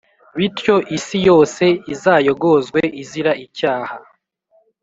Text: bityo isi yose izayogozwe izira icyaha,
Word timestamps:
bityo 0.37 0.75
isi 0.97 1.17
yose 1.27 1.63
izayogozwe 1.93 2.81
izira 3.01 3.31
icyaha, 3.45 3.95